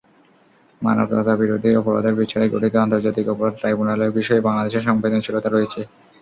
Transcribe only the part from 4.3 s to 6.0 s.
বাংলাদেশের সংবেদনশীলতা রয়েছে।